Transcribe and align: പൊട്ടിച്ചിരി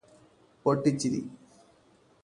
പൊട്ടിച്ചിരി 0.65 1.21